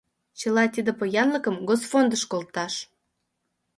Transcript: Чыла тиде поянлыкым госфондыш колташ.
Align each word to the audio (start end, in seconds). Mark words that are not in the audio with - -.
Чыла 0.39 0.63
тиде 0.73 0.91
поянлыкым 0.99 1.55
госфондыш 1.67 2.23
колташ. 2.31 2.73